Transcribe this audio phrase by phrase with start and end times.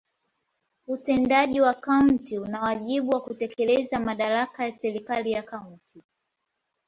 [0.87, 6.03] Utendaji wa kaunti una wajibu wa kutekeleza madaraka ya serikali ya kaunti.